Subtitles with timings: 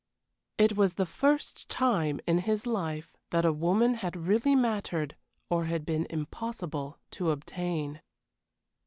[0.57, 5.15] It was the first time in his life that a woman had really mattered
[5.47, 8.01] or had been impossible to obtain.